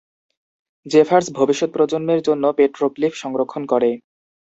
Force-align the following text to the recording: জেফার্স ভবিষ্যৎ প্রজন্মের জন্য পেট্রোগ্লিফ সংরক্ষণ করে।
জেফার্স 0.85 1.27
ভবিষ্যৎ 1.31 1.69
প্রজন্মের 1.71 2.19
জন্য 2.21 2.43
পেট্রোগ্লিফ 2.57 3.13
সংরক্ষণ 3.15 3.63
করে। 3.65 3.89